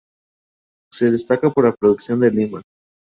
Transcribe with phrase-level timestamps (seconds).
[0.91, 2.63] Se destaca por la producción de Lima